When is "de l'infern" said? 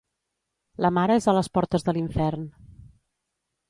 1.91-2.51